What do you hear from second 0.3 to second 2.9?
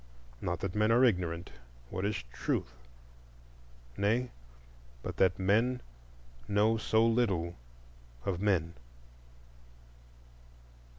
not that men are ignorant,—what is Truth?